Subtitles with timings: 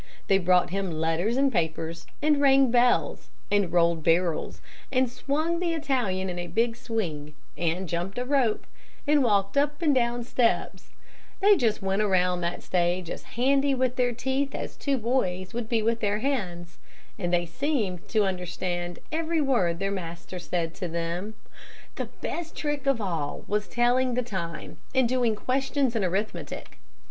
[0.25, 4.59] They brought him letters and papers, and rang bells, and rolled barrels,
[4.91, 8.65] and swung the Italian in a big swing, and jumped a rope,
[9.05, 10.89] and walked up and down steps
[11.39, 15.69] they just went around that stage as handy with their teeth as two boys would
[15.69, 16.79] be with their hands,
[17.19, 21.35] and they seemed to understand every word their master said to them.
[21.97, 26.79] "The best trick of all was telling the time and doing questions in arithmetic.